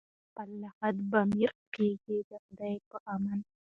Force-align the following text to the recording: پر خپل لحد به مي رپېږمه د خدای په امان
پر 0.03 0.07
خپل 0.27 0.49
لحد 0.63 0.95
به 1.11 1.19
مي 1.31 1.43
رپېږمه 1.51 2.17
د 2.29 2.29
خدای 2.45 2.75
په 2.89 2.97
امان 3.13 3.39